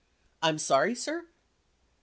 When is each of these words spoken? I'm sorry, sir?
I'm 0.41 0.57
sorry, 0.57 0.95
sir? 0.95 1.27